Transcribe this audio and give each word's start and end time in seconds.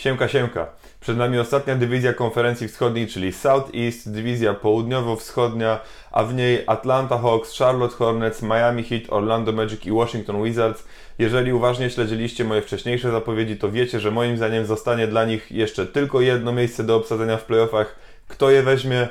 Siemka, 0.00 0.28
siemka. 0.28 0.66
Przed 1.00 1.16
nami 1.16 1.38
ostatnia 1.38 1.74
dywizja 1.76 2.12
konferencji 2.12 2.68
wschodniej, 2.68 3.06
czyli 3.06 3.32
Southeast, 3.32 4.12
dywizja 4.12 4.54
południowo-wschodnia, 4.54 5.80
a 6.12 6.24
w 6.24 6.34
niej 6.34 6.64
Atlanta 6.66 7.18
Hawks, 7.18 7.58
Charlotte 7.58 7.94
Hornets, 7.94 8.42
Miami 8.42 8.82
Heat, 8.82 9.02
Orlando 9.08 9.52
Magic 9.52 9.86
i 9.86 9.92
Washington 9.92 10.44
Wizards. 10.44 10.84
Jeżeli 11.18 11.52
uważnie 11.52 11.90
śledziliście 11.90 12.44
moje 12.44 12.62
wcześniejsze 12.62 13.10
zapowiedzi, 13.10 13.56
to 13.56 13.70
wiecie, 13.70 14.00
że 14.00 14.10
moim 14.10 14.36
zdaniem 14.36 14.66
zostanie 14.66 15.06
dla 15.06 15.24
nich 15.24 15.52
jeszcze 15.52 15.86
tylko 15.86 16.20
jedno 16.20 16.52
miejsce 16.52 16.84
do 16.84 16.96
obsadzenia 16.96 17.36
w 17.36 17.44
playoffach. 17.44 17.96
Kto 18.28 18.50
je 18.50 18.62
weźmie? 18.62 19.08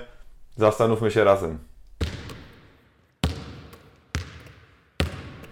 Zastanówmy 0.57 1.11
się 1.11 1.23
razem. 1.23 1.68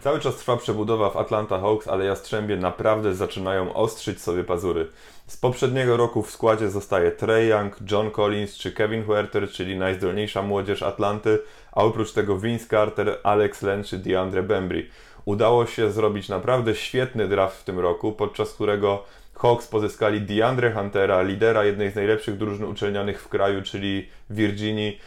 Cały 0.08 0.20
czas 0.20 0.36
trwa 0.36 0.58
przebudowa 0.58 1.10
w 1.10 1.18
Atlanta 1.18 1.60
Hawks, 1.60 1.88
ale 1.88 2.06
Jastrzębie 2.06 2.58
naprawdę 2.58 3.16
zaczynają 3.16 3.74
ostrzyć 3.74 4.22
sobie 4.22 4.44
pazury. 4.44 4.88
Z 5.28 5.38
poprzedniego 5.38 5.98
roku 5.98 6.24
w 6.24 6.32
składzie 6.32 6.70
zostaje 6.70 7.12
Trey 7.12 7.48
Young, 7.50 7.78
John 7.92 8.12
Collins 8.12 8.58
czy 8.58 8.72
Kevin 8.72 9.04
Huerter, 9.06 9.50
czyli 9.50 9.78
najzdolniejsza 9.78 10.42
młodzież 10.42 10.84
Atlanty, 10.84 11.40
a 11.72 11.84
oprócz 11.84 12.12
tego 12.12 12.38
Vince 12.38 12.68
Carter, 12.68 13.20
Alex 13.24 13.62
Len 13.62 13.84
czy 13.84 13.98
DeAndre 13.98 14.44
Bembry. 14.44 14.88
Udało 15.26 15.66
się 15.66 15.92
zrobić 15.92 16.30
naprawdę 16.30 16.76
świetny 16.76 17.28
draft 17.28 17.62
w 17.62 17.64
tym 17.64 17.80
roku, 17.80 18.12
podczas 18.12 18.54
którego 18.54 19.04
Hawks 19.40 19.68
pozyskali 19.68 20.22
DeAndre 20.22 20.72
Huntera, 20.72 21.22
lidera 21.22 21.66
jednej 21.66 21.92
z 21.92 21.96
najlepszych 21.96 22.38
drużyn 22.38 22.66
uczelnianych 22.66 23.22
w 23.22 23.28
kraju, 23.28 23.62
czyli 23.62 24.10
Virginii, 24.30 25.00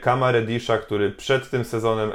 Kama 0.00 0.32
Redisha, 0.32 0.78
który 0.78 1.10
przed 1.10 1.50
tym 1.50 1.64
sezonem 1.64 2.10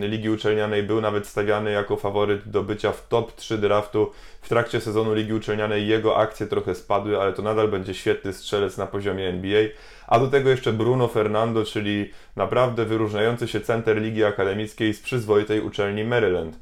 Ligi 0.00 0.30
Uczelnianej 0.30 0.82
był 0.82 1.00
nawet 1.00 1.26
stawiany 1.26 1.70
jako 1.70 1.96
faworyt 1.96 2.48
do 2.48 2.62
bycia 2.62 2.92
w 2.92 3.08
top 3.08 3.36
3 3.36 3.58
draftu. 3.58 4.10
W 4.40 4.48
trakcie 4.48 4.80
sezonu 4.80 5.14
Ligi 5.14 5.32
Uczelnianej 5.32 5.86
jego 5.86 6.16
akcje 6.16 6.46
trochę 6.46 6.74
spadły, 6.74 7.20
ale 7.20 7.32
to 7.32 7.42
nadal 7.42 7.68
będzie 7.68 7.94
świetny 7.94 8.32
strzelec 8.32 8.78
na 8.78 8.86
poziomie 8.86 9.28
NBA. 9.28 9.62
A 10.06 10.18
do 10.18 10.28
tego 10.28 10.50
jeszcze 10.50 10.72
Bruno 10.72 11.08
Fernando, 11.08 11.64
czyli 11.64 12.10
naprawdę 12.36 12.84
wyróżniający 12.84 13.48
się 13.48 13.60
center 13.60 14.02
Ligi 14.02 14.24
Akademickiej 14.24 14.94
z 14.94 15.00
przyzwoitej 15.00 15.60
uczelni 15.60 16.04
Maryland. 16.04 16.58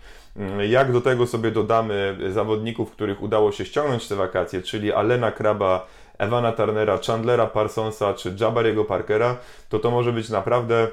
Jak 0.69 0.93
do 0.93 1.01
tego 1.01 1.27
sobie 1.27 1.51
dodamy 1.51 2.19
zawodników, 2.31 2.91
których 2.91 3.23
udało 3.23 3.53
się 3.53 3.65
ściągnąć 3.65 4.09
te 4.09 4.17
wakacje, 4.17 4.63
czyli 4.63 4.93
Alena 4.93 5.33
Kraba, 5.33 5.87
Evana 6.19 6.53
Turnera, 6.53 6.99
Chandlera 7.07 7.47
Parsonsa 7.47 8.15
czy 8.15 8.37
Jabariego 8.41 8.85
Parkera, 8.85 9.37
to 9.69 9.79
to 9.79 9.91
może 9.91 10.13
być 10.13 10.29
naprawdę 10.29 10.89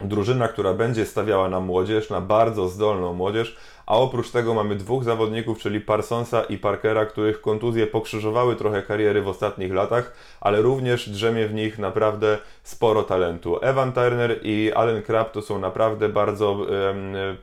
drużyna, 0.00 0.48
która 0.48 0.74
będzie 0.74 1.06
stawiała 1.06 1.48
na 1.48 1.60
młodzież, 1.60 2.10
na 2.10 2.20
bardzo 2.20 2.68
zdolną 2.68 3.12
młodzież, 3.12 3.56
a 3.86 3.96
oprócz 3.96 4.30
tego 4.30 4.54
mamy 4.54 4.76
dwóch 4.76 5.04
zawodników, 5.04 5.58
czyli 5.58 5.80
Parsonsa 5.80 6.42
i 6.42 6.58
Parkera, 6.58 7.06
których 7.06 7.40
kontuzje 7.40 7.86
pokrzyżowały 7.86 8.56
trochę 8.56 8.82
kariery 8.82 9.22
w 9.22 9.28
ostatnich 9.28 9.72
latach, 9.72 10.12
ale 10.40 10.62
również 10.62 11.08
drzemie 11.08 11.46
w 11.46 11.54
nich 11.54 11.78
naprawdę 11.78 12.38
sporo 12.62 13.02
talentu. 13.02 13.58
Evan 13.62 13.92
Turner 13.92 14.38
i 14.42 14.72
Allen 14.74 15.02
Crab 15.02 15.32
to 15.32 15.42
są 15.42 15.58
naprawdę 15.58 16.08
bardzo 16.08 16.66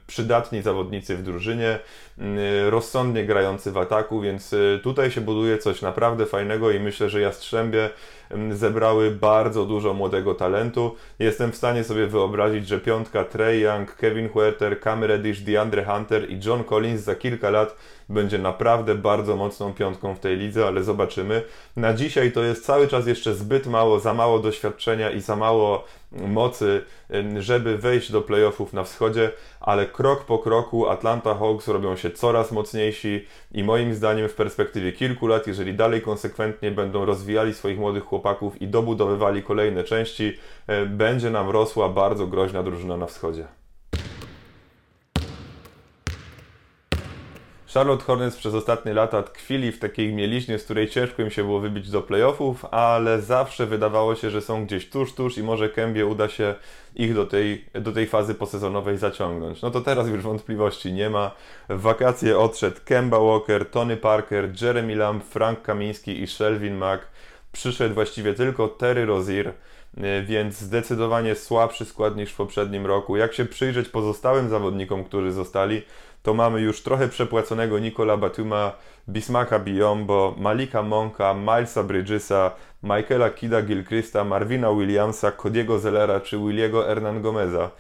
przydatni 0.08 0.62
zawodnicy 0.62 1.17
w 1.17 1.23
drużynie, 1.23 1.80
um, 2.17 2.38
rozsądnie 2.70 3.26
grający 3.26 3.72
w 3.72 3.78
ataku, 3.78 4.22
więc 4.22 4.54
um, 4.54 4.80
tutaj 4.84 5.12
się 5.12 5.22
buduje 5.22 5.58
coś 5.58 5.82
naprawdę 5.82 6.26
fajnego 6.26 6.72
i 6.72 6.80
myślę, 6.80 7.10
że 7.10 7.22
Jastrzębie 7.22 7.90
zebrały 8.52 9.12
bardzo 9.12 9.66
dużo 9.66 9.94
młodego 9.94 10.36
talentu. 10.36 10.95
Jestem 11.20 11.52
w 11.52 11.56
stanie 11.56 11.84
sobie 11.84 12.08
wyobrazić, 12.08 12.67
że 12.67 12.80
piątka 12.80 13.23
Trey 13.23 13.62
Young, 13.62 13.95
Kevin 13.95 14.30
Huerter, 14.30 14.82
Cam 14.82 15.04
Reddish, 15.04 15.42
DeAndre 15.42 15.86
Hunter 15.86 16.28
i 16.31 16.39
John 16.45 16.63
Collins 16.63 17.02
za 17.02 17.16
kilka 17.16 17.49
lat 17.49 17.75
będzie 18.09 18.38
naprawdę 18.38 18.95
bardzo 18.95 19.35
mocną 19.35 19.73
piątką 19.73 20.16
w 20.16 20.19
tej 20.19 20.38
lidze, 20.38 20.67
ale 20.67 20.83
zobaczymy. 20.83 21.44
Na 21.75 21.94
dzisiaj 21.94 22.31
to 22.31 22.44
jest 22.44 22.66
cały 22.66 22.88
czas 22.88 23.08
jeszcze 23.08 23.36
zbyt 23.36 23.67
mało, 23.67 23.99
za 23.99 24.13
mało 24.13 24.39
doświadczenia 24.39 25.11
i 25.11 25.21
za 25.21 25.36
mało 25.36 25.83
mocy, 26.11 26.81
żeby 27.39 27.77
wejść 27.77 28.11
do 28.11 28.21
playoffów 28.21 28.73
na 28.73 28.83
wschodzie, 28.83 29.31
ale 29.59 29.86
krok 29.86 30.26
po 30.26 30.39
kroku 30.39 30.87
Atlanta 30.87 31.36
Hawks 31.36 31.67
robią 31.67 31.95
się 31.95 32.11
coraz 32.11 32.52
mocniejsi 32.52 33.25
i 33.52 33.64
moim 33.64 33.93
zdaniem 33.93 34.30
w 34.30 34.33
perspektywie 34.33 34.92
kilku 34.92 35.27
lat, 35.27 35.48
jeżeli 35.48 35.73
dalej 35.73 36.02
konsekwentnie 36.02 36.71
będą 36.71 37.05
rozwijali 37.05 37.54
swoich 37.54 37.80
młodych 37.80 38.04
chłopaków 38.04 38.61
i 38.61 38.67
dobudowywali 38.67 39.43
kolejne 39.43 39.83
części, 39.83 40.37
będzie 40.87 41.30
nam 41.30 41.49
rosła 41.49 41.89
bardzo 41.89 42.27
groźna 42.27 42.64
drużyna 42.64 42.98
na 42.98 43.05
wschodzie. 43.05 43.58
Charlotte 47.73 48.03
Hornets 48.03 48.37
przez 48.37 48.53
ostatnie 48.53 48.93
lata 48.93 49.23
tkwili 49.23 49.71
w 49.71 49.80
takiej 49.80 50.13
mieliźnie, 50.13 50.59
z 50.59 50.63
której 50.63 50.89
ciężko 50.89 51.21
im 51.21 51.30
się 51.30 51.43
było 51.43 51.59
wybić 51.59 51.89
do 51.89 52.02
playoffów, 52.02 52.65
ale 52.65 53.21
zawsze 53.21 53.65
wydawało 53.65 54.15
się, 54.15 54.30
że 54.30 54.41
są 54.41 54.65
gdzieś 54.65 54.89
tuż, 54.89 55.13
tuż 55.13 55.37
i 55.37 55.43
może 55.43 55.69
Kębie 55.69 56.05
uda 56.05 56.30
się 56.30 56.55
ich 56.95 57.13
do 57.13 57.25
tej, 57.25 57.65
do 57.73 57.91
tej 57.91 58.07
fazy 58.07 58.35
posezonowej 58.35 58.97
zaciągnąć. 58.97 59.61
No 59.61 59.71
to 59.71 59.81
teraz 59.81 60.07
już 60.07 60.21
wątpliwości 60.21 60.93
nie 60.93 61.09
ma. 61.09 61.31
W 61.69 61.81
wakacje 61.81 62.39
odszedł 62.39 62.77
Kemba 62.85 63.19
Walker, 63.19 63.69
Tony 63.69 63.97
Parker, 63.97 64.61
Jeremy 64.61 64.95
Lamb, 64.95 65.23
Frank 65.23 65.61
Kamiński 65.61 66.21
i 66.21 66.27
Shelvin 66.27 66.75
Mack. 66.77 67.07
Przyszedł 67.51 67.95
właściwie 67.95 68.33
tylko 68.33 68.67
Terry 68.67 69.05
Rozier, 69.05 69.53
więc 70.23 70.59
zdecydowanie 70.59 71.36
słabszy 71.36 71.86
skład 71.86 72.15
niż 72.15 72.31
w 72.31 72.36
poprzednim 72.36 72.86
roku. 72.86 73.17
Jak 73.17 73.33
się 73.33 73.45
przyjrzeć 73.45 73.89
pozostałym 73.89 74.49
zawodnikom, 74.49 75.03
którzy 75.03 75.31
zostali, 75.31 75.81
to 76.23 76.33
mamy 76.33 76.61
już 76.61 76.81
trochę 76.81 77.07
przepłaconego 77.07 77.80
Nicola 77.80 78.17
Batuma, 78.17 78.71
Bismaka 79.09 79.59
Biombo, 79.59 80.35
Malika 80.37 80.83
Monka, 80.83 81.33
Milesa 81.33 81.83
Bridgesa, 81.83 82.52
Michaela 82.83 83.30
Kida 83.30 83.61
Gilchrista, 83.61 84.23
Marvina 84.23 84.71
Williamsa, 84.73 85.31
Cody'ego 85.31 85.80
Zellera 85.80 86.19
czy 86.19 86.37
Williego 86.37 86.83
Hernan 86.83 87.21
Gomeza. 87.21 87.71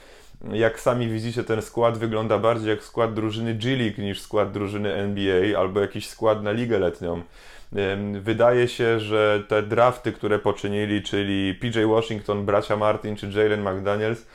Jak 0.51 0.79
sami 0.79 1.07
widzicie, 1.07 1.43
ten 1.43 1.61
skład 1.61 1.97
wygląda 1.97 2.37
bardziej 2.37 2.69
jak 2.69 2.83
skład 2.83 3.13
drużyny 3.13 3.53
G-League 3.53 4.01
niż 4.01 4.21
skład 4.21 4.51
drużyny 4.51 4.93
NBA 4.93 5.59
albo 5.59 5.79
jakiś 5.79 6.09
skład 6.09 6.43
na 6.43 6.51
ligę 6.51 6.79
letnią. 6.79 7.21
Wydaje 8.21 8.67
się, 8.67 8.99
że 8.99 9.43
te 9.47 9.63
drafty, 9.63 10.11
które 10.11 10.39
poczynili, 10.39 11.03
czyli 11.03 11.55
PJ 11.55 11.79
Washington, 11.85 12.45
bracia 12.45 12.77
Martin 12.77 13.15
czy 13.15 13.27
Jalen 13.27 13.61
McDaniels, 13.61 14.25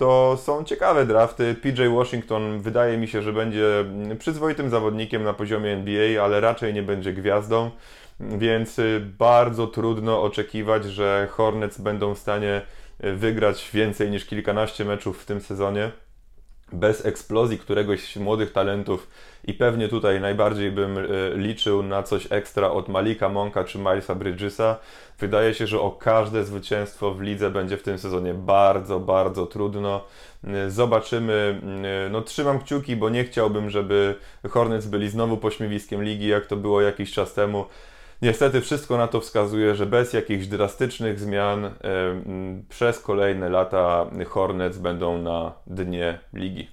to 0.00 0.36
są 0.42 0.64
ciekawe 0.64 1.06
drafty. 1.06 1.54
PJ 1.54 1.82
Washington 1.88 2.60
wydaje 2.60 2.98
mi 2.98 3.08
się, 3.08 3.22
że 3.22 3.32
będzie 3.32 3.84
przyzwoitym 4.18 4.70
zawodnikiem 4.70 5.22
na 5.22 5.34
poziomie 5.34 5.70
NBA, 5.70 6.24
ale 6.24 6.40
raczej 6.40 6.74
nie 6.74 6.82
będzie 6.82 7.12
gwiazdą, 7.12 7.70
więc 8.20 8.78
y, 8.78 9.00
bardzo 9.18 9.66
trudno 9.66 10.22
oczekiwać, 10.22 10.84
że 10.84 11.28
Hornets 11.30 11.80
będą 11.80 12.14
w 12.14 12.18
stanie 12.18 12.62
y, 13.04 13.12
wygrać 13.12 13.70
więcej 13.74 14.10
niż 14.10 14.26
kilkanaście 14.26 14.84
meczów 14.84 15.22
w 15.22 15.26
tym 15.26 15.40
sezonie 15.40 15.90
bez 16.72 17.06
eksplozji 17.06 17.58
któregoś 17.58 18.14
z 18.14 18.16
młodych 18.16 18.52
talentów 18.52 19.08
i 19.44 19.54
pewnie 19.54 19.88
tutaj 19.88 20.20
najbardziej 20.20 20.70
bym 20.70 20.98
e, 20.98 21.02
liczył 21.34 21.82
na 21.82 22.02
coś 22.02 22.26
ekstra 22.30 22.70
od 22.70 22.88
Malika 22.88 23.28
Monka 23.28 23.64
czy 23.64 23.78
Milesa 23.78 24.14
Bridgesa. 24.14 24.76
Wydaje 25.18 25.54
się, 25.54 25.66
że 25.66 25.80
o 25.80 25.90
każde 25.90 26.44
zwycięstwo 26.44 27.14
w 27.14 27.20
lidze 27.20 27.50
będzie 27.50 27.76
w 27.76 27.82
tym 27.82 27.98
sezonie 27.98 28.34
bardzo, 28.34 29.00
bardzo 29.00 29.46
trudno. 29.46 30.04
E, 30.44 30.70
zobaczymy. 30.70 31.60
E, 32.06 32.10
no 32.10 32.22
trzymam 32.22 32.60
kciuki, 32.60 32.96
bo 32.96 33.10
nie 33.10 33.24
chciałbym, 33.24 33.70
żeby 33.70 34.14
Hornets 34.50 34.86
byli 34.86 35.10
znowu 35.10 35.36
pośmiewiskiem 35.36 36.02
ligi, 36.02 36.26
jak 36.26 36.46
to 36.46 36.56
było 36.56 36.80
jakiś 36.80 37.12
czas 37.12 37.34
temu. 37.34 37.64
Niestety 38.22 38.60
wszystko 38.60 38.96
na 38.96 39.08
to 39.08 39.20
wskazuje, 39.20 39.74
że 39.74 39.86
bez 39.86 40.12
jakichś 40.12 40.46
drastycznych 40.46 41.20
zmian 41.20 41.70
przez 42.68 43.00
kolejne 43.00 43.48
lata 43.48 44.06
Hornets 44.28 44.78
będą 44.78 45.18
na 45.18 45.52
dnie 45.66 46.18
ligi. 46.32 46.68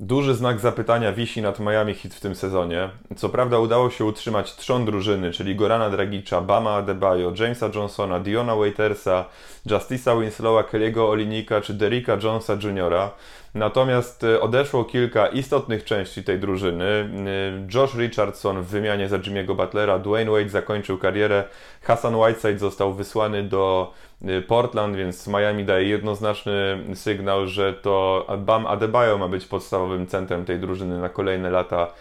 Duży 0.00 0.34
znak 0.34 0.60
zapytania 0.60 1.12
wisi 1.12 1.42
nad 1.42 1.60
Miami 1.60 1.94
Heat 1.94 2.14
w 2.14 2.20
tym 2.20 2.34
sezonie. 2.34 2.90
Co 3.16 3.28
prawda 3.28 3.58
udało 3.58 3.90
się 3.90 4.04
utrzymać 4.04 4.56
trzon 4.56 4.84
drużyny, 4.84 5.30
czyli 5.30 5.56
Gorana 5.56 5.90
Dragicza, 5.90 6.40
Bama 6.40 6.74
Adebayo, 6.74 7.32
Jamesa 7.40 7.70
Johnsona, 7.74 8.20
Diona 8.20 8.56
Waitersa, 8.56 9.24
Justisa 9.70 10.16
Winslowa, 10.16 10.62
Kelly'ego 10.62 11.10
Olinika 11.10 11.60
czy 11.60 11.74
Derricka 11.74 12.18
Jonesa 12.22 12.52
Jr., 12.52 13.10
Natomiast 13.58 14.24
e, 14.24 14.40
odeszło 14.40 14.84
kilka 14.84 15.26
istotnych 15.26 15.84
części 15.84 16.24
tej 16.24 16.38
drużyny. 16.38 16.84
E, 16.84 17.74
Josh 17.74 17.94
Richardson 17.94 18.62
w 18.62 18.66
wymianie 18.66 19.08
za 19.08 19.18
Jimmy'ego 19.18 19.56
Butlera, 19.56 19.98
Dwayne 19.98 20.30
Wade 20.30 20.48
zakończył 20.48 20.98
karierę, 20.98 21.44
Hassan 21.82 22.14
Whiteside 22.14 22.58
został 22.58 22.94
wysłany 22.94 23.42
do 23.42 23.92
e, 24.24 24.42
Portland, 24.42 24.96
więc 24.96 25.26
Miami 25.26 25.64
daje 25.64 25.88
jednoznaczny 25.88 26.78
sygnał, 26.94 27.46
że 27.46 27.72
to 27.72 28.26
Bam 28.38 28.66
Adebayo 28.66 29.18
ma 29.18 29.28
być 29.28 29.46
podstawowym 29.46 30.06
centrem 30.06 30.44
tej 30.44 30.58
drużyny 30.58 30.98
na 30.98 31.08
kolejne 31.08 31.50
lata. 31.50 31.92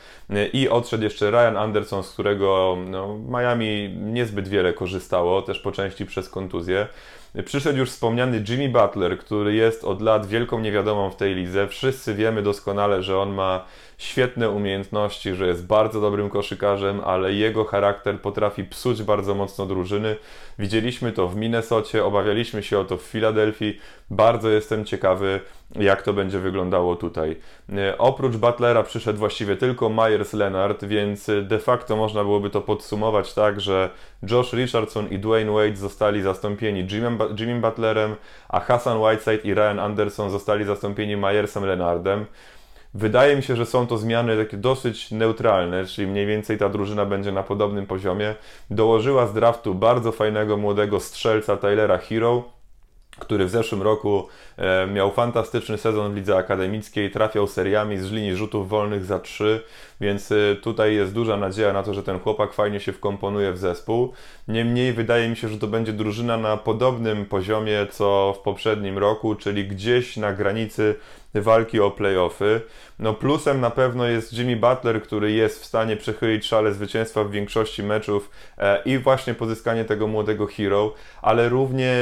I 0.54 0.70
odszedł 0.70 1.04
jeszcze 1.04 1.32
Ryan 1.32 1.58
Anderson, 1.58 2.04
z 2.04 2.12
którego 2.12 2.78
no, 2.90 3.18
Miami 3.30 3.90
niezbyt 3.98 4.48
wiele 4.48 4.74
korzystało, 4.74 5.42
też 5.42 5.60
po 5.60 5.72
części 5.72 6.06
przez 6.06 6.30
kontuzję. 6.30 6.88
Przyszedł 7.46 7.80
już 7.80 7.90
wspomniany 7.90 8.44
Jimmy 8.50 8.70
Butler, 8.70 9.20
który 9.20 9.56
jest 9.56 9.84
od 9.84 10.02
lat 10.02 10.26
wielką 10.26 10.60
niewiadomą 10.60 11.10
w 11.10 11.16
tej 11.16 11.36
lidze. 11.36 11.68
Wszyscy 11.68 12.14
wiemy 12.14 12.42
doskonale, 12.42 13.04
że 13.04 13.20
on 13.20 13.34
ma 13.34 13.66
świetne 13.98 14.50
umiejętności, 14.50 15.36
że 15.36 15.48
jest 15.48 15.66
bardzo 15.66 16.02
dobrym 16.02 16.30
koszykarzem, 16.30 17.02
ale 17.06 17.34
jego 17.34 17.66
charakter 17.66 18.22
potrafi 18.22 18.64
psuć 18.64 19.04
bardzo 19.04 19.36
mocno 19.36 19.66
drużyny. 19.66 20.16
Widzieliśmy 20.60 21.12
to 21.12 21.28
w 21.28 21.36
Minnesocie, 21.36 22.06
obawialiśmy 22.06 22.64
się 22.64 22.80
o 22.80 22.84
to 22.84 22.98
w 22.98 23.02
Filadelfii. 23.02 23.80
Bardzo 24.10 24.50
jestem 24.50 24.86
ciekawy, 24.86 25.40
jak 25.76 26.02
to 26.02 26.14
będzie 26.14 26.40
wyglądało 26.40 26.96
tutaj. 26.96 27.36
E, 27.78 27.98
oprócz 27.98 28.36
Butlera 28.36 28.84
przyszedł 28.84 29.20
właściwie 29.20 29.56
tylko 29.56 29.90
Myers 29.90 30.34
Leonard, 30.34 30.86
więc 30.86 31.32
de 31.44 31.60
facto 31.60 31.96
można 31.96 32.24
byłoby 32.24 32.50
to 32.50 32.62
podsumować 32.62 33.34
tak, 33.34 33.62
że 33.62 33.90
Josh 34.32 34.54
Richardson 34.54 35.08
i 35.10 35.20
Dwayne 35.20 35.52
Wade 35.52 35.76
zostali 35.76 36.22
zastąpieni 36.22 36.88
Jimmy, 36.92 37.18
Jimmy 37.40 37.62
Butlerem, 37.62 38.16
a 38.50 38.60
Hassan 38.60 38.98
Whiteside 38.98 39.44
i 39.44 39.54
Ryan 39.54 39.80
Anderson 39.80 40.30
zostali 40.30 40.66
zastąpieni 40.66 41.18
Myersem 41.18 41.66
Leonardem. 41.66 42.26
Wydaje 42.98 43.36
mi 43.36 43.44
się, 43.44 43.56
że 43.56 43.66
są 43.66 43.88
to 43.88 43.98
zmiany 43.98 44.38
takie 44.38 44.58
dosyć 44.58 45.12
neutralne, 45.12 45.86
czyli 45.86 46.08
mniej 46.08 46.26
więcej 46.26 46.58
ta 46.58 46.70
drużyna 46.70 47.06
będzie 47.06 47.32
na 47.32 47.44
podobnym 47.44 47.86
poziomie. 47.86 48.36
Dołożyła 48.70 49.28
z 49.28 49.34
draftu 49.34 49.76
bardzo 49.76 50.12
fajnego 50.12 50.58
młodego 50.58 51.00
strzelca 51.00 51.58
Tylera 51.58 51.98
Hero, 51.98 52.44
który 53.20 53.46
w 53.46 53.50
zeszłym 53.50 53.82
roku 53.82 54.28
e, 54.58 54.88
miał 54.88 55.12
fantastyczny 55.12 55.78
sezon 55.78 56.14
w 56.14 56.16
lidze 56.16 56.38
akademickiej, 56.38 57.12
trafiał 57.12 57.48
seriami 57.48 57.98
z 57.98 58.12
linii 58.12 58.36
rzutów 58.36 58.70
wolnych 58.70 59.06
za 59.06 59.20
3, 59.20 59.64
więc 60.02 60.32
e, 60.32 60.56
tutaj 60.62 60.96
jest 60.96 61.14
duża 61.14 61.38
nadzieja 61.38 61.74
na 61.74 61.84
to, 61.84 61.94
że 61.94 62.04
ten 62.04 62.20
chłopak 62.20 62.54
fajnie 62.54 62.80
się 62.80 62.94
wkomponuje 62.94 63.52
w 63.54 63.58
zespół. 63.58 64.14
Niemniej 64.48 64.94
wydaje 64.94 65.30
mi 65.30 65.36
się, 65.36 65.50
że 65.50 65.58
to 65.58 65.68
będzie 65.68 65.94
drużyna 65.94 66.38
na 66.38 66.58
podobnym 66.58 67.26
poziomie 67.26 67.88
co 67.92 68.34
w 68.38 68.40
poprzednim 68.40 68.98
roku, 68.98 69.36
czyli 69.36 69.68
gdzieś 69.68 70.18
na 70.18 70.34
granicy 70.34 70.96
walki 71.34 71.80
o 71.80 71.92
playoffy. 71.92 72.62
No 73.00 73.14
plusem 73.14 73.62
na 73.62 73.70
pewno 73.70 74.06
jest 74.06 74.34
Jimmy 74.34 74.56
Butler, 74.56 75.04
który 75.04 75.32
jest 75.32 75.62
w 75.62 75.66
stanie 75.66 75.98
przechylić 75.98 76.46
szale 76.46 76.74
zwycięstwa 76.74 77.24
w 77.24 77.32
większości 77.32 77.84
meczów 77.84 78.30
e, 78.58 78.82
i 78.86 78.98
właśnie 78.98 79.34
pozyskanie 79.34 79.86
tego 79.86 80.08
młodego 80.08 80.48
hero, 80.48 80.94
ale 81.22 81.50
równie 81.50 81.94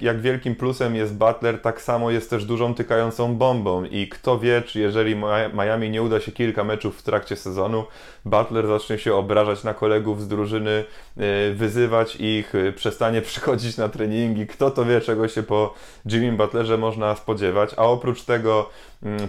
jak 0.00 0.20
wielkim 0.20 0.54
plusem 0.54 0.96
jest 0.96 1.14
Butler, 1.14 1.62
tak 1.62 1.82
samo 1.82 2.10
jest 2.10 2.30
też 2.30 2.44
dużą 2.44 2.74
tykającą 2.74 3.36
bombą. 3.36 3.84
I 3.84 4.08
kto 4.08 4.38
wie, 4.38 4.62
czy 4.62 4.80
jeżeli 4.80 5.16
Miami 5.54 5.90
nie 5.90 6.02
uda 6.02 6.20
się 6.20 6.32
kilka 6.32 6.64
meczów 6.64 6.98
w 6.98 7.02
trakcie 7.02 7.36
sezonu, 7.36 7.84
Butler 8.24 8.66
zacznie 8.66 8.98
się 8.98 9.14
obrażać 9.14 9.64
na 9.64 9.74
kolegów 9.74 10.22
z 10.22 10.28
drużyny, 10.28 10.84
e, 11.16 11.52
wyzywać 11.52 12.16
ich, 12.16 12.54
e, 12.54 12.72
przestanie 12.72 13.22
przychodzić 13.28 13.76
na 13.76 13.88
treningi, 13.88 14.46
kto 14.46 14.70
to 14.70 14.84
wie, 14.84 15.00
czego 15.00 15.28
się 15.28 15.42
po 15.42 15.74
Jimmy 16.06 16.32
Butlerze 16.32 16.78
można 16.78 17.16
spodziewać, 17.16 17.70
a 17.76 17.82
oprócz 17.82 18.22
tego 18.22 18.70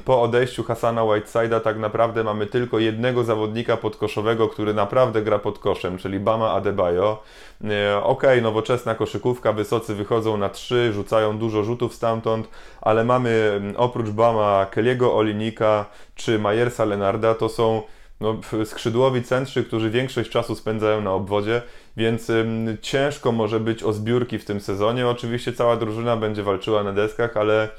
po 0.06 0.21
odejściu 0.21 0.63
Hasana 0.63 1.01
Whiteside'a 1.01 1.62
tak 1.62 1.80
naprawdę 1.80 2.24
mamy 2.24 2.48
tylko 2.48 2.80
jednego 2.80 3.24
zawodnika 3.24 3.77
podkoszowego, 3.77 4.48
który 4.48 4.74
naprawdę 4.74 5.21
gra 5.21 5.39
pod 5.39 5.60
koszem, 5.60 5.98
czyli 5.98 6.19
Bama 6.19 6.51
Adebayo. 6.51 7.24
E, 7.63 8.04
ok, 8.04 8.24
nowoczesna 8.42 8.95
koszykówka, 8.95 9.54
wysocy 9.54 9.95
wychodzą 9.95 10.38
na 10.38 10.50
trzy, 10.50 10.94
rzucają 10.94 11.38
dużo 11.38 11.63
rzutów 11.63 11.94
stamtąd, 11.94 12.50
ale 12.81 13.04
mamy 13.04 13.51
mm, 13.56 13.74
oprócz 13.77 14.10
Bama 14.10 14.68
Kelly'ego 14.71 15.16
Olinika 15.16 15.86
czy 16.15 16.39
Majersa 16.39 16.86
Lenarda, 16.86 17.36
to 17.36 17.50
są 17.50 17.81
no, 18.19 18.36
skrzydłowi 18.65 19.24
centrzy, 19.24 19.63
którzy 19.63 19.89
większość 19.89 20.30
czasu 20.30 20.56
spędzają 20.56 21.01
na 21.01 21.12
obwodzie, 21.12 21.62
więc 21.98 22.30
ym, 22.30 22.77
ciężko 22.81 23.31
może 23.31 23.60
być 23.60 23.83
o 23.83 23.94
zbiórki 23.94 24.39
w 24.39 24.45
tym 24.45 24.60
sezonie. 24.60 25.07
Oczywiście 25.07 25.54
cała 25.54 25.75
drużyna 25.75 26.18
będzie 26.18 26.44
walczyła 26.44 26.83
na 26.83 26.94
deskach, 26.94 27.38
ale 27.38 27.69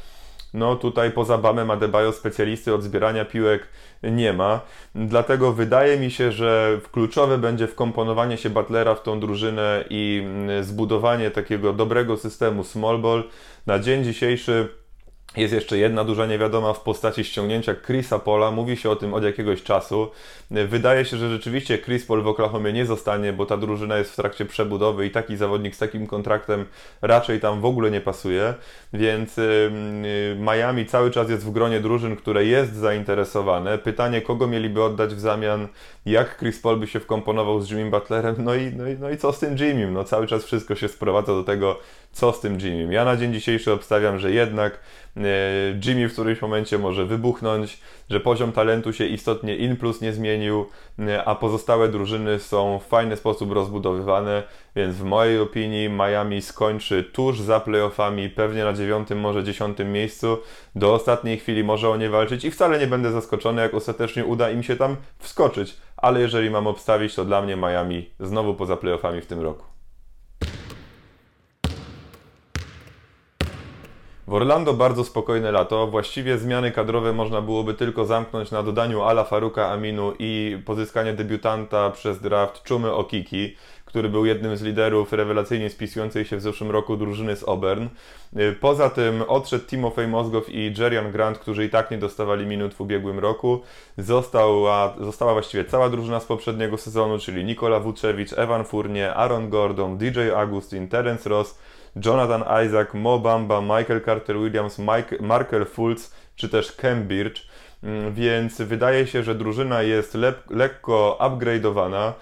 no 0.55 0.76
tutaj 0.76 1.11
poza 1.11 1.38
Bamem 1.38 1.70
Adebayo 1.70 2.12
specjalisty 2.12 2.75
od 2.75 2.82
zbierania 2.82 3.25
piłek 3.25 3.69
nie 4.02 4.32
ma. 4.32 4.61
Dlatego 4.94 5.52
wydaje 5.52 5.99
mi 5.99 6.11
się, 6.11 6.32
że 6.32 6.81
kluczowe 6.93 7.38
będzie 7.38 7.67
wkomponowanie 7.67 8.37
się 8.37 8.50
Butlera 8.50 8.94
w 8.94 9.02
tą 9.02 9.20
drużynę 9.20 9.85
i 9.91 10.23
mm, 10.25 10.64
zbudowanie 10.64 11.31
takiego 11.31 11.73
dobrego 11.73 12.17
systemu 12.17 12.64
small 12.64 12.99
ball. 12.99 13.25
Na 13.67 13.79
dzień 13.79 14.05
dzisiejszy 14.05 14.80
jest 15.37 15.55
jeszcze 15.55 15.79
jedna 15.79 16.05
duża 16.05 16.27
niewiadoma 16.27 16.73
w 16.73 16.81
postaci 16.81 17.25
ściągnięcia 17.25 17.75
Chrisa 17.75 18.19
Pola. 18.19 18.50
Mówi 18.50 18.77
się 18.77 18.91
o 18.91 18.97
tym 18.97 19.15
od 19.15 19.25
jakiegoś 19.25 19.62
czasu. 19.62 20.11
Wydaje 20.50 21.05
się, 21.05 21.17
że 21.17 21.31
rzeczywiście 21.31 21.79
Chris 21.79 22.06
Paul 22.06 22.23
w 22.23 22.27
Oklahomie 22.27 22.73
nie 22.73 22.87
zostanie, 22.87 23.32
bo 23.32 23.47
ta 23.47 23.56
drużyna 23.56 23.99
jest 23.99 24.12
w 24.12 24.17
trakcie 24.17 24.44
przebudowy 24.44 25.06
i 25.06 25.11
taki 25.11 25.37
zawodnik 25.37 25.75
z 25.75 25.79
takim 25.79 26.06
kontraktem 26.06 26.65
raczej 27.03 27.41
tam 27.41 27.61
w 27.61 27.65
ogóle 27.65 27.91
nie 27.91 28.00
pasuje. 28.00 28.55
Więc 28.93 29.37
Miami 30.37 30.87
cały 30.87 31.11
czas 31.11 31.31
jest 31.31 31.44
w 31.44 31.50
gronie 31.50 31.81
drużyn, 31.81 32.17
które 32.17 32.44
jest 32.44 32.75
zainteresowane. 32.75 33.79
Pytanie, 33.79 34.23
kogo 34.23 34.47
mieliby 34.47 34.82
oddać 34.82 35.15
w 35.15 35.21
zamian, 35.21 35.69
jak 36.06 36.38
Chris 36.38 36.61
Paul 36.61 36.77
by 36.77 36.87
się 36.87 37.00
wkomponował 37.00 37.61
z 37.61 37.71
Jimmy 37.71 37.91
Butlerem, 37.91 38.35
no 38.38 38.55
i, 38.55 38.73
no 38.77 38.88
i, 38.88 38.97
no 38.99 39.11
i 39.11 39.17
co 39.17 39.32
z 39.32 39.38
tym 39.38 39.56
Jimmym? 39.56 39.93
No 39.93 40.05
cały 40.05 40.27
czas 40.27 40.44
wszystko 40.44 40.75
się 40.75 40.88
sprowadza 40.88 41.32
do 41.32 41.44
tego, 41.44 41.79
co 42.12 42.32
z 42.32 42.41
tym 42.41 42.59
Jimmym. 42.61 42.93
Ja 42.93 43.05
na 43.05 43.17
dzień 43.17 43.32
dzisiejszy 43.32 43.73
obstawiam, 43.73 44.19
że 44.19 44.32
jednak 44.32 44.81
Jimmy 45.84 46.08
w 46.08 46.12
którymś 46.12 46.42
momencie 46.42 46.78
może 46.78 47.06
wybuchnąć, 47.06 47.80
że 48.10 48.20
poziom 48.20 48.52
talentu 48.52 48.92
się 48.92 49.06
istotnie 49.06 49.56
in 49.56 49.76
plus 49.76 50.00
nie 50.00 50.12
zmienił, 50.12 50.66
e, 50.98 51.24
a 51.24 51.34
pozostałe 51.34 51.88
drużyny 51.88 52.38
są 52.38 52.78
w 52.78 52.86
fajny 52.86 53.16
sposób 53.16 53.52
rozbudowywane, 53.52 54.42
więc 54.76 54.96
w 54.96 55.04
mojej 55.04 55.38
opinii 55.38 55.88
Miami 55.88 56.42
skończy 56.42 57.04
tuż 57.04 57.40
za 57.40 57.60
playoffami, 57.60 58.28
pewnie 58.28 58.64
na 58.64 58.72
dziewiątym, 58.72 59.20
może 59.20 59.44
dziesiątym 59.44 59.92
miejscu. 59.92 60.38
Do 60.74 60.94
ostatniej 60.94 61.38
chwili 61.38 61.64
może 61.64 61.90
o 61.90 61.96
nie 61.96 62.10
walczyć 62.10 62.44
i 62.44 62.50
wcale 62.50 62.78
nie 62.78 62.86
będę 62.86 63.12
zaskoczony, 63.12 63.62
jak 63.62 63.74
ostatecznie 63.74 64.24
uda 64.24 64.50
im 64.50 64.62
się 64.62 64.76
tam 64.76 64.96
wskoczyć, 65.18 65.76
ale 65.96 66.20
jeżeli 66.20 66.50
mam 66.50 66.66
obstawić, 66.66 67.14
to 67.14 67.24
dla 67.24 67.42
mnie 67.42 67.56
Miami 67.56 68.10
znowu 68.20 68.54
poza 68.54 68.76
playoffami 68.76 69.20
w 69.20 69.26
tym 69.26 69.40
roku. 69.40 69.69
W 74.31 74.35
Orlando 74.35 74.75
bardzo 74.75 75.05
spokojne 75.05 75.53
lato. 75.53 75.87
Właściwie 75.87 76.38
zmiany 76.38 76.73
kadrowe 76.73 77.12
można 77.12 77.43
byłoby 77.43 77.75
tylko 77.75 78.05
zamknąć 78.05 78.50
na 78.50 78.62
dodaniu 78.62 79.03
Ala 79.03 79.25
Faruka 79.25 79.69
Aminu 79.69 80.12
i 80.19 80.59
pozyskanie 80.65 81.12
debiutanta 81.12 81.91
przez 81.91 82.21
draft 82.21 82.62
Czumy 82.62 82.93
Okiki, 82.93 83.56
który 83.85 84.09
był 84.09 84.27
jednym 84.27 84.56
z 84.56 84.62
liderów 84.62 85.12
rewelacyjnie 85.12 85.71
spisującej 85.71 86.25
się 86.25 86.37
w 86.37 86.41
zeszłym 86.41 86.71
roku 86.71 86.97
drużyny 86.97 87.37
z 87.37 87.49
Auburn. 87.49 87.87
Poza 88.61 88.91
tym 88.91 89.23
odszedł 89.29 89.67
Timofey 89.67 90.09
Mozgow 90.09 90.49
i 90.49 90.75
Jerian 90.79 91.12
Grant, 91.12 91.38
którzy 91.38 91.65
i 91.65 91.71
tak 91.71 91.91
nie 91.91 91.99
dostawali 91.99 92.47
minut 92.47 92.75
w 92.75 92.81
ubiegłym 92.81 93.19
roku. 93.19 93.60
Została, 93.99 94.94
została 95.01 95.32
właściwie 95.32 95.65
cała 95.65 95.89
drużyna 95.89 96.20
z 96.20 96.25
poprzedniego 96.25 96.79
sezonu, 96.79 97.19
czyli 97.19 97.44
Nikola 97.44 97.81
Vucevic, 97.81 98.39
Evan 98.39 98.65
Fournier, 98.65 99.13
Aaron 99.17 99.51
Gordon, 99.51 99.99
DJ 99.99 100.31
Augustin, 100.37 100.89
Terence 100.89 101.31
Ross, 101.31 101.58
Jonathan 102.05 102.44
Isaac, 102.67 102.94
Mo 102.94 103.19
Bamba, 103.19 103.61
Michael 103.61 104.01
Carter-Williams, 104.01 104.79
Mike, 104.79 105.17
Markel 105.20 105.67
Fultz 105.67 106.15
czy 106.37 106.49
też 106.49 106.73
Kem 106.73 107.09
Birch. 107.09 107.51
Mm, 107.82 108.15
więc 108.15 108.63
wydaje 108.63 109.06
się, 109.06 109.23
że 109.23 109.35
drużyna 109.35 109.82
jest 109.82 110.15
le 110.15 110.32
lekko 110.51 111.19
upgrade'owana. 111.20 112.13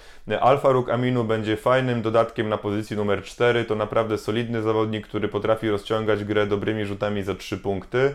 Alfa 0.40 0.72
Ruk 0.72 0.90
Aminu 0.90 1.24
będzie 1.24 1.56
fajnym 1.56 2.02
dodatkiem 2.02 2.48
na 2.48 2.58
pozycji 2.58 2.96
numer 2.96 3.22
4. 3.22 3.64
To 3.64 3.74
naprawdę 3.74 4.18
solidny 4.18 4.62
zawodnik, 4.62 5.06
który 5.06 5.28
potrafi 5.28 5.70
rozciągać 5.70 6.24
grę 6.24 6.46
dobrymi 6.46 6.84
rzutami 6.84 7.22
za 7.22 7.34
3 7.34 7.58
punkty. 7.58 8.14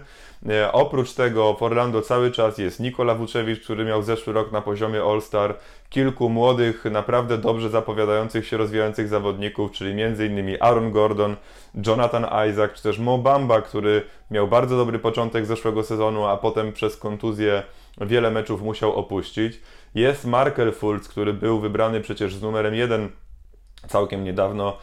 E, 0.49 0.71
oprócz 0.71 1.13
tego 1.13 1.53
w 1.53 1.63
Orlando 1.63 2.01
cały 2.01 2.31
czas 2.31 2.57
jest 2.57 2.79
Nikola 2.79 3.15
Vucevic, 3.15 3.59
który 3.59 3.85
miał 3.85 4.03
zeszły 4.03 4.33
rok 4.33 4.51
na 4.51 4.61
poziomie 4.61 5.03
All-Star. 5.03 5.55
Kilku 5.89 6.29
młodych, 6.29 6.85
naprawdę 6.85 7.37
dobrze 7.37 7.69
zapowiadających 7.69 8.47
się, 8.47 8.57
rozwijających 8.57 9.07
zawodników, 9.07 9.71
czyli 9.71 10.03
m.in. 10.03 10.57
Aaron 10.59 10.91
Gordon, 10.91 11.35
Jonathan 11.87 12.25
Isaac, 12.49 12.73
czy 12.73 12.83
też 12.83 12.99
Mo 12.99 13.17
Bamba, 13.17 13.61
który 13.61 14.01
miał 14.31 14.47
bardzo 14.47 14.77
dobry 14.77 14.99
początek 14.99 15.45
zeszłego 15.45 15.83
sezonu, 15.83 16.25
a 16.25 16.37
potem 16.37 16.73
przez 16.73 16.97
kontuzję 16.97 17.63
wiele 18.01 18.31
meczów 18.31 18.61
musiał 18.61 18.93
opuścić. 18.93 19.61
Jest 19.95 20.25
Markel 20.25 20.71
Fultz, 20.71 21.07
który 21.07 21.33
był 21.33 21.59
wybrany 21.59 22.01
przecież 22.01 22.35
z 22.35 22.41
numerem 22.41 22.75
1 22.75 23.09
całkiem 23.87 24.23
niedawno. 24.23 24.77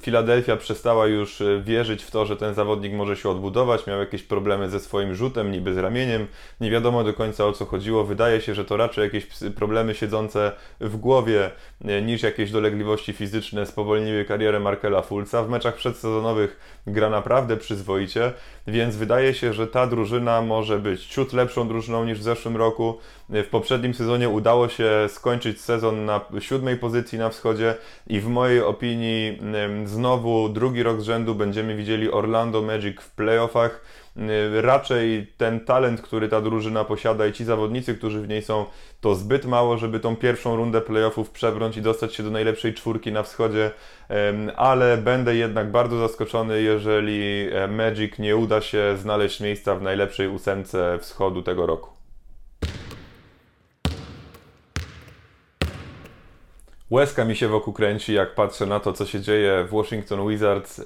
Filadelfia 0.00 0.56
przestała 0.56 1.06
już 1.06 1.40
e, 1.40 1.60
wierzyć 1.60 2.02
w 2.02 2.10
to, 2.10 2.26
że 2.26 2.36
ten 2.36 2.54
zawodnik 2.54 2.92
może 2.92 3.16
się 3.16 3.28
odbudować, 3.28 3.86
miał 3.86 3.98
jakieś 3.98 4.22
problemy 4.22 4.70
ze 4.70 4.80
swoim 4.80 5.14
rzutem, 5.14 5.52
niby 5.52 5.74
z 5.74 5.78
ramieniem. 5.78 6.26
Nie 6.60 6.70
wiadomo 6.70 7.04
do 7.04 7.14
końca 7.14 7.46
o 7.46 7.52
co 7.52 7.64
chodziło. 7.64 8.04
Wydaje 8.04 8.40
się, 8.40 8.54
że 8.54 8.64
to 8.64 8.76
raczej 8.76 9.04
jakieś 9.04 9.26
problemy 9.56 9.94
siedzące 9.94 10.52
w 10.80 10.96
głowie 10.96 11.50
e, 11.84 12.02
niż 12.02 12.22
jakieś 12.22 12.50
dolegliwości 12.50 13.12
fizyczne 13.12 13.66
spowolniły 13.66 14.24
karierę 14.24 14.60
Markela 14.60 15.02
Fulca. 15.02 15.42
W 15.42 15.48
meczach 15.48 15.74
przedsezonowych 15.74 16.80
gra 16.86 17.10
naprawdę 17.10 17.56
przyzwoicie, 17.56 18.32
więc 18.66 18.96
wydaje 18.96 19.34
się, 19.34 19.52
że 19.52 19.66
ta 19.66 19.86
drużyna 19.86 20.42
może 20.42 20.78
być 20.78 21.06
ciut 21.06 21.32
lepszą 21.32 21.68
drużyną 21.68 22.04
niż 22.04 22.18
w 22.18 22.22
zeszłym 22.22 22.56
roku. 22.56 22.98
W 23.30 23.46
poprzednim 23.50 23.94
sezonie 23.94 24.28
udało 24.28 24.68
się 24.68 24.90
skończyć 25.08 25.60
sezon 25.60 26.04
na 26.04 26.20
siódmej 26.40 26.76
pozycji 26.76 27.18
na 27.18 27.30
wschodzie, 27.30 27.74
i 28.06 28.20
w 28.20 28.28
mojej 28.28 28.62
opinii 28.62 29.38
znowu 29.84 30.48
drugi 30.48 30.82
rok 30.82 31.00
z 31.00 31.04
rzędu 31.04 31.34
będziemy 31.34 31.76
widzieli 31.76 32.10
Orlando 32.10 32.62
Magic 32.62 33.00
w 33.00 33.10
playoffach. 33.10 33.84
Raczej 34.60 35.26
ten 35.36 35.60
talent, 35.60 36.02
który 36.02 36.28
ta 36.28 36.40
drużyna 36.40 36.84
posiada 36.84 37.26
i 37.26 37.32
ci 37.32 37.44
zawodnicy, 37.44 37.94
którzy 37.94 38.20
w 38.20 38.28
niej 38.28 38.42
są, 38.42 38.66
to 39.00 39.14
zbyt 39.14 39.44
mało, 39.44 39.78
żeby 39.78 40.00
tą 40.00 40.16
pierwszą 40.16 40.56
rundę 40.56 40.80
playoffów 40.80 41.30
przebrnąć 41.30 41.76
i 41.76 41.82
dostać 41.82 42.14
się 42.14 42.22
do 42.22 42.30
najlepszej 42.30 42.74
czwórki 42.74 43.12
na 43.12 43.22
wschodzie, 43.22 43.70
ale 44.56 44.96
będę 44.96 45.36
jednak 45.36 45.70
bardzo 45.70 45.98
zaskoczony, 45.98 46.62
jeżeli 46.62 47.48
e, 47.52 47.68
Magic 47.68 48.18
nie 48.18 48.36
uda 48.36 48.60
się 48.60 48.96
znaleźć 48.96 49.40
miejsca 49.40 49.74
w 49.74 49.82
najlepszej 49.82 50.28
ósemce 50.28 50.98
wschodu 51.00 51.42
tego 51.42 51.66
roku. 51.66 51.97
Łezka 56.90 57.24
mi 57.24 57.36
się 57.36 57.48
wokół 57.48 57.74
kręci, 57.74 58.14
jak 58.14 58.34
patrzę 58.34 58.66
na 58.66 58.80
to, 58.80 58.92
co 58.92 59.06
się 59.06 59.20
dzieje 59.20 59.64
w 59.64 59.70
Washington 59.70 60.28
Wizards. 60.28 60.84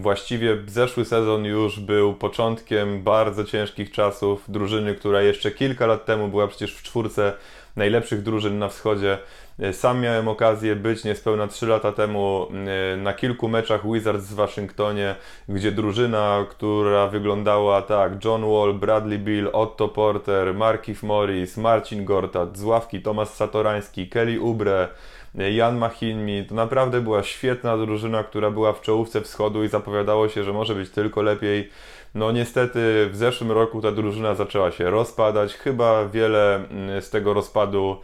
Właściwie 0.00 0.56
zeszły 0.66 1.04
sezon 1.04 1.44
już 1.44 1.80
był 1.80 2.14
początkiem 2.14 3.02
bardzo 3.02 3.44
ciężkich 3.44 3.90
czasów 3.90 4.44
drużyny, 4.48 4.94
która 4.94 5.22
jeszcze 5.22 5.50
kilka 5.50 5.86
lat 5.86 6.04
temu 6.04 6.28
była 6.28 6.48
przecież 6.48 6.74
w 6.74 6.82
czwórce 6.82 7.32
najlepszych 7.76 8.22
drużyn 8.22 8.58
na 8.58 8.68
wschodzie. 8.68 9.18
E, 9.58 9.72
sam 9.72 10.00
miałem 10.00 10.28
okazję 10.28 10.76
być 10.76 11.04
niespełna 11.04 11.46
3 11.46 11.66
lata 11.66 11.92
temu 11.92 12.46
e, 12.92 12.96
na 12.96 13.12
kilku 13.12 13.48
meczach 13.48 13.92
Wizards 13.92 14.24
w 14.24 14.34
Waszyngtonie, 14.34 15.14
gdzie 15.48 15.72
drużyna, 15.72 16.46
która 16.50 17.08
wyglądała 17.08 17.82
tak, 17.82 18.24
John 18.24 18.42
Wall, 18.42 18.74
Bradley 18.74 19.18
Bill, 19.18 19.50
Otto 19.52 19.88
Porter, 19.88 20.54
Markif 20.54 21.02
Morris, 21.02 21.56
Marcin 21.56 22.04
Gortat, 22.04 22.58
z 22.58 22.64
ławki 22.64 23.02
Tomasz 23.02 23.28
Satorański, 23.28 24.08
Kelly 24.08 24.40
Ubre, 24.40 24.88
Jan 25.34 25.78
Machinmi. 25.78 26.44
To 26.44 26.54
naprawdę 26.54 27.00
była 27.00 27.22
świetna 27.22 27.76
drużyna, 27.76 28.24
która 28.24 28.50
była 28.50 28.72
w 28.72 28.80
czołówce 28.80 29.20
wschodu 29.20 29.64
i 29.64 29.68
zapowiadało 29.68 30.28
się, 30.28 30.44
że 30.44 30.52
może 30.52 30.74
być 30.74 30.90
tylko 30.90 31.22
lepiej. 31.22 31.70
No 32.14 32.32
niestety 32.32 33.08
w 33.10 33.16
zeszłym 33.16 33.52
roku 33.52 33.80
ta 33.80 33.92
drużyna 33.92 34.34
zaczęła 34.34 34.70
się 34.70 34.90
rozpadać. 34.90 35.54
Chyba 35.54 36.08
wiele 36.08 36.54
mm, 36.54 37.02
z 37.02 37.10
tego 37.10 37.34
rozpadu 37.34 37.96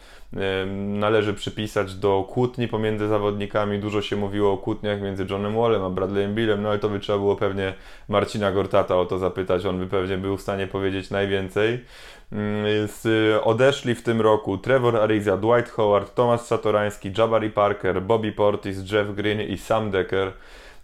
należy 0.76 1.34
przypisać 1.34 1.94
do 1.94 2.24
kłótni 2.28 2.68
pomiędzy 2.68 3.08
zawodnikami. 3.08 3.78
Dużo 3.78 4.02
się 4.02 4.16
mówiło 4.16 4.52
o 4.52 4.56
kłótniach 4.58 5.02
między 5.02 5.26
Johnem 5.30 5.54
Wallem 5.56 5.84
a 5.84 5.90
Bradleyem 5.90 6.34
Billem, 6.34 6.62
no 6.62 6.68
ale 6.68 6.78
to 6.78 6.88
by 6.88 7.00
trzeba 7.00 7.18
było 7.18 7.36
pewnie 7.36 7.74
Marcina 8.08 8.52
Gortata 8.52 8.96
o 8.96 9.06
to 9.06 9.18
zapytać. 9.18 9.66
On 9.66 9.78
by 9.78 9.86
pewnie 9.86 10.18
był 10.18 10.36
w 10.36 10.42
stanie 10.42 10.66
powiedzieć 10.66 11.10
najwięcej. 11.10 11.84
Mm, 12.32 12.88
odeszli 13.42 13.94
w 13.94 14.02
tym 14.02 14.20
roku 14.20 14.58
Trevor 14.58 14.96
Ariza, 14.96 15.36
Dwight 15.36 15.70
Howard, 15.70 16.14
Thomas 16.14 16.46
Satorański, 16.46 17.12
Jabari 17.18 17.50
Parker, 17.50 18.02
Bobby 18.02 18.32
Portis, 18.32 18.92
Jeff 18.92 19.14
Green 19.14 19.40
i 19.40 19.58
Sam 19.58 19.90
Decker. 19.90 20.32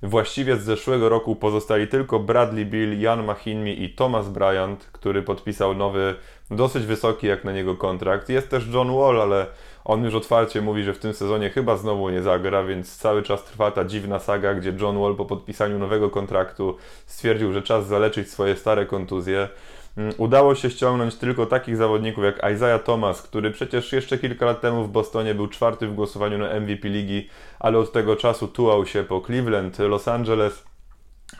Właściwie 0.02 0.56
z 0.56 0.62
zeszłego 0.62 1.08
roku 1.08 1.36
pozostali 1.36 1.88
tylko 1.88 2.18
Bradley 2.18 2.66
Bill, 2.66 3.00
Jan 3.00 3.24
Machinmi 3.24 3.82
i 3.82 3.90
Thomas 3.90 4.28
Bryant, 4.28 4.88
który 4.92 5.22
podpisał 5.22 5.74
nowy, 5.74 6.14
dosyć 6.50 6.86
wysoki 6.86 7.26
jak 7.26 7.44
na 7.44 7.52
niego 7.52 7.76
kontrakt. 7.76 8.28
Jest 8.28 8.50
też 8.50 8.68
John 8.68 8.96
Wall, 8.96 9.22
ale 9.22 9.46
on 9.84 10.04
już 10.04 10.14
otwarcie 10.14 10.62
mówi, 10.62 10.82
że 10.82 10.94
w 10.94 10.98
tym 10.98 11.14
sezonie 11.14 11.50
chyba 11.50 11.76
znowu 11.76 12.10
nie 12.10 12.22
zagra, 12.22 12.64
więc 12.64 12.96
cały 12.96 13.22
czas 13.22 13.44
trwa 13.44 13.70
ta 13.70 13.84
dziwna 13.84 14.18
saga, 14.18 14.54
gdzie 14.54 14.72
John 14.80 15.00
Wall 15.00 15.16
po 15.16 15.24
podpisaniu 15.24 15.78
nowego 15.78 16.10
kontraktu 16.10 16.76
stwierdził, 17.06 17.52
że 17.52 17.62
czas 17.62 17.86
zaleczyć 17.86 18.30
swoje 18.30 18.56
stare 18.56 18.86
kontuzje. 18.86 19.48
Mm, 19.96 20.14
udało 20.18 20.54
się 20.54 20.70
ściągnąć 20.70 21.14
tylko 21.14 21.46
takich 21.46 21.76
zawodników 21.76 22.24
jak 22.24 22.36
Isaiah 22.54 22.82
Thomas, 22.82 23.22
który 23.22 23.50
przecież 23.50 23.92
jeszcze 23.92 24.18
kilka 24.18 24.46
lat 24.46 24.60
temu 24.60 24.84
w 24.84 24.88
Bostonie 24.88 25.34
był 25.34 25.48
czwarty 25.48 25.86
w 25.86 25.94
głosowaniu 25.94 26.38
na 26.38 26.60
MVP 26.60 26.88
ligi, 26.88 27.28
ale 27.58 27.78
od 27.78 27.92
tego 27.92 28.16
czasu 28.16 28.48
tułał 28.48 28.86
się 28.86 29.04
po 29.04 29.20
Cleveland, 29.20 29.78
Los 29.78 30.08
Angeles, 30.08 30.64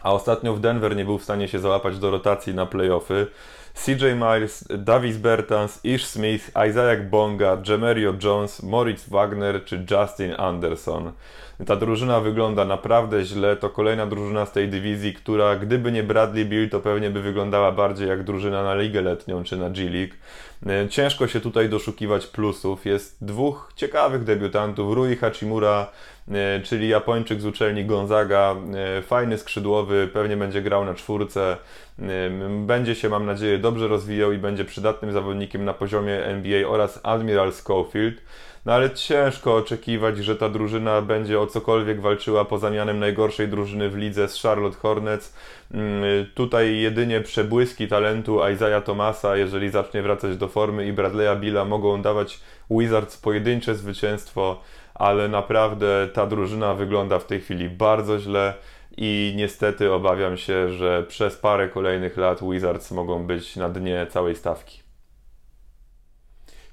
a 0.03 0.13
ostatnio 0.13 0.55
w 0.55 0.61
Denver 0.61 0.97
nie 0.97 1.05
był 1.05 1.19
w 1.19 1.23
stanie 1.23 1.49
się 1.49 1.59
załapać 1.59 1.99
do 1.99 2.11
rotacji 2.11 2.55
na 2.55 2.67
playoffy. 2.67 3.27
CJ 3.75 4.15
Miles, 4.15 4.65
Davis 4.79 5.17
Bertans, 5.17 5.81
Ish 5.85 6.07
Smith, 6.07 6.51
Isaac 6.71 7.01
Bonga, 7.11 7.63
Jemerio 7.69 8.15
Jones, 8.23 8.63
Moritz 8.63 9.09
Wagner 9.09 9.65
czy 9.65 9.87
Justin 9.91 10.35
Anderson. 10.39 11.13
Ta 11.67 11.77
drużyna 11.77 12.21
wygląda 12.21 12.65
naprawdę 12.65 13.25
źle. 13.25 13.57
To 13.57 13.71
kolejna 13.71 14.07
drużyna 14.07 14.47
z 14.47 14.53
tej 14.53 14.69
dywizji, 14.69 15.15
która 15.15 15.57
gdyby 15.57 15.93
nie 15.93 16.03
Bradley 16.03 16.45
Bill, 16.45 16.71
to 16.71 16.81
pewnie 16.81 17.11
by 17.11 17.23
wyglądała 17.23 17.73
bardziej 17.73 18.09
jak 18.09 18.25
drużyna 18.25 18.63
na 18.63 18.75
ligę 18.75 19.03
letnią 19.03 19.45
czy 19.45 19.57
na 19.57 19.71
G 19.71 19.91
League. 19.91 20.15
E, 20.67 20.89
ciężko 20.89 21.27
się 21.27 21.41
tutaj 21.41 21.69
doszukiwać 21.69 22.27
plusów. 22.27 22.87
Jest 22.87 23.25
dwóch 23.25 23.73
ciekawych 23.77 24.25
debiutantów. 24.25 24.95
Rui 24.95 25.17
Hachimura, 25.17 25.91
czyli 26.65 26.89
Japończyk 26.89 27.41
z 27.41 27.47
uczelni 27.47 27.85
Gonzaga. 27.85 28.57
E, 28.99 29.03
fajny 29.03 29.39
skrzydłowy, 29.39 30.09
pewnie 30.13 30.37
będzie 30.37 30.63
grał 30.63 30.85
na 30.85 30.95
czwórce. 30.95 31.57
Będzie 32.67 32.95
się, 32.95 33.09
mam 33.09 33.27
nadzieję, 33.27 33.59
dobrze 33.59 33.89
rozwijał 33.89 34.33
i 34.33 34.39
będzie 34.39 34.65
przydatnym 34.65 35.13
zawodnikiem 35.13 35.65
na 35.65 35.75
poziomie 35.75 36.25
NBA 36.25 36.69
oraz 36.69 37.01
Admiral 37.03 37.53
Schofield. 37.53 38.23
No 38.65 38.73
ale 38.73 38.91
ciężko 38.91 39.57
oczekiwać, 39.57 40.19
że 40.19 40.37
ta 40.37 40.49
drużyna 40.49 41.03
będzie 41.03 41.41
o 41.41 41.47
cokolwiek 41.47 42.01
walczyła 42.01 42.45
poza 42.45 42.71
mianem 42.71 42.99
najgorszej 42.99 43.49
drużyny 43.49 43.91
w 43.91 43.97
lidze 43.97 44.29
z 44.29 44.43
Charlotte 44.43 44.77
Hornets. 44.77 45.35
Mm, 45.71 46.05
tutaj 46.35 46.79
jedynie 46.79 47.21
przebłyski 47.21 47.89
talentu 47.89 48.41
Isaiah 48.55 48.85
Thomasa, 48.85 49.37
jeżeli 49.37 49.71
zacznie 49.71 50.03
wracać 50.03 50.37
do 50.37 50.49
formy 50.49 50.87
i 50.87 50.93
Bradley'a 50.93 51.41
Billa 51.41 51.65
mogą 51.65 52.03
dawać 52.03 52.41
Wizards 52.71 53.17
pojedyncze 53.17 53.75
zwycięstwo, 53.75 54.61
ale 54.95 55.29
naprawdę 55.29 56.09
ta 56.13 56.27
drużyna 56.27 56.75
wygląda 56.75 57.19
w 57.19 57.27
tej 57.27 57.41
chwili 57.41 57.71
bardzo 57.71 58.19
źle 58.19 58.55
i 58.97 59.33
niestety 59.37 59.93
obawiam 59.93 60.37
się, 60.37 60.73
że 60.73 61.03
przez 61.03 61.37
parę 61.37 61.69
kolejnych 61.69 62.17
lat 62.17 62.41
Wizards 62.51 62.91
mogą 62.91 63.27
być 63.27 63.57
na 63.57 63.69
dnie 63.69 64.07
całej 64.11 64.37
stawki. 64.37 64.84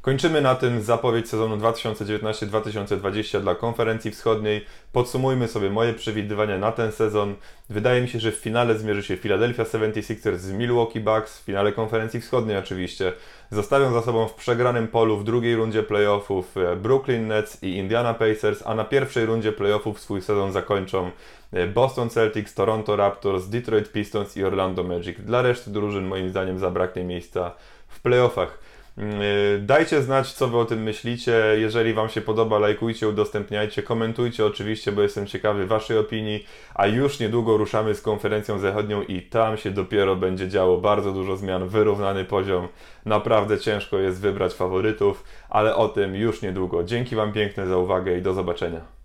Kończymy 0.01 0.41
na 0.41 0.55
tym 0.55 0.81
zapowiedź 0.81 1.29
sezonu 1.29 1.57
2019-2020 1.57 3.41
dla 3.41 3.55
konferencji 3.55 4.11
wschodniej. 4.11 4.65
Podsumujmy 4.91 5.47
sobie 5.47 5.69
moje 5.69 5.93
przewidywania 5.93 6.57
na 6.57 6.71
ten 6.71 6.91
sezon. 6.91 7.35
Wydaje 7.69 8.01
mi 8.01 8.07
się, 8.07 8.19
że 8.19 8.31
w 8.31 8.35
finale 8.35 8.77
zmierzy 8.77 9.03
się 9.03 9.17
Philadelphia 9.17 9.63
76ers 9.63 10.37
z 10.37 10.51
Milwaukee 10.51 10.99
Bucks, 10.99 11.39
w 11.39 11.43
finale 11.43 11.71
konferencji 11.71 12.21
wschodniej 12.21 12.57
oczywiście. 12.57 13.13
Zostawią 13.51 13.93
za 13.93 14.01
sobą 14.01 14.27
w 14.27 14.33
przegranym 14.33 14.87
polu 14.87 15.17
w 15.17 15.23
drugiej 15.23 15.55
rundzie 15.55 15.83
playoffów 15.83 16.57
e, 16.57 16.75
Brooklyn 16.75 17.27
Nets 17.27 17.63
i 17.63 17.75
Indiana 17.77 18.13
Pacers, 18.13 18.63
a 18.65 18.75
na 18.75 18.83
pierwszej 18.83 19.25
rundzie 19.25 19.51
playoffów 19.51 19.99
swój 19.99 20.21
sezon 20.21 20.51
zakończą 20.51 21.11
e, 21.53 21.67
Boston 21.67 22.09
Celtics, 22.09 22.53
Toronto 22.53 22.95
Raptors, 22.95 23.47
Detroit 23.47 23.91
Pistons 23.91 24.37
i 24.37 24.43
Orlando 24.43 24.83
Magic. 24.83 25.17
Dla 25.19 25.41
reszty 25.41 25.71
drużyn 25.71 26.07
moim 26.07 26.29
zdaniem 26.29 26.59
zabraknie 26.59 27.03
miejsca 27.03 27.51
w 27.87 27.99
playoffach. 27.99 28.71
Mm, 28.97 29.21
y, 29.21 29.61
dajcie 29.65 30.01
znać, 30.01 30.33
co 30.33 30.47
Wy 30.47 30.57
o 30.57 30.65
tym 30.65 30.83
myślicie. 30.83 31.43
Jeżeli 31.57 31.93
Wam 31.93 32.09
się 32.09 32.21
podoba, 32.21 32.59
lajkujcie, 32.59 33.07
udostępniajcie, 33.07 33.83
komentujcie 33.83 34.45
oczywiście, 34.45 34.91
bo 34.91 35.01
jestem 35.01 35.27
ciekawy 35.27 35.67
Waszej 35.67 35.97
opinii. 35.97 36.45
A 36.75 36.87
już 36.87 37.19
niedługo 37.19 37.57
ruszamy 37.57 37.95
z 37.95 38.01
konferencją 38.01 38.59
zachodnią 38.59 39.01
i 39.01 39.21
tam 39.21 39.57
się 39.57 39.71
dopiero 39.71 40.15
będzie 40.15 40.49
działo 40.49 40.77
bardzo 40.77 41.11
dużo 41.11 41.37
zmian, 41.37 41.67
wyrównany 41.67 42.25
poziom. 42.25 42.67
Naprawdę 43.05 43.59
ciężko 43.59 43.97
jest 43.97 44.21
wybrać 44.21 44.53
faworytów, 44.53 45.23
ale 45.49 45.75
o 45.75 45.89
tym 45.89 46.15
już 46.15 46.41
niedługo. 46.41 46.83
Dzięki 46.83 47.15
Wam 47.15 47.33
piękne 47.33 47.67
za 47.67 47.77
uwagę 47.77 48.17
i 48.17 48.21
do 48.21 48.33
zobaczenia. 48.33 49.00